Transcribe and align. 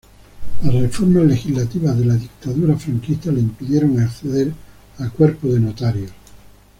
Las 0.63 0.73
reformas 0.73 1.25
legislativas 1.25 1.95
de 1.95 2.05
la 2.05 2.15
dictadura 2.15 2.75
franquista 2.75 3.31
le 3.31 3.41
impidieron 3.41 3.99
acceder 3.99 4.51
al 4.97 5.11
cuerpo 5.11 5.47
de 5.49 5.59
notarios. 5.59 6.09